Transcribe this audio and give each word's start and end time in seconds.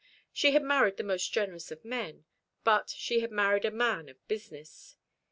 She 0.33 0.53
had 0.53 0.63
married 0.63 0.97
the 0.97 1.03
most 1.03 1.31
generous 1.31 1.69
of 1.71 1.85
men; 1.85 2.25
but 2.63 2.89
she 2.89 3.19
had 3.19 3.31
married 3.31 3.65
a 3.65 3.69
man 3.69 4.09
of 4.09 4.27
business. 4.27 4.97